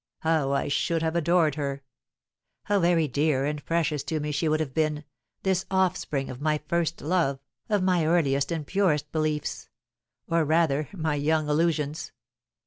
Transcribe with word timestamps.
How 0.21 0.51
I 0.51 0.67
should 0.67 1.03
have 1.03 1.15
adored 1.15 1.53
her! 1.53 1.83
How 2.63 2.79
very 2.79 3.07
dear 3.07 3.45
and 3.45 3.63
precious 3.63 4.01
to 4.05 4.19
me 4.19 4.31
she 4.31 4.49
would 4.49 4.59
have 4.59 4.73
been, 4.73 5.03
this 5.43 5.67
offspring 5.69 6.27
of 6.31 6.41
my 6.41 6.57
first 6.67 7.01
love, 7.01 7.37
of 7.69 7.83
my 7.83 8.07
earliest 8.07 8.51
and 8.51 8.65
purest 8.65 9.11
beliefs 9.11 9.69
or, 10.27 10.43
rather, 10.43 10.89
my 10.91 11.13
young 11.13 11.47
illusions! 11.47 12.11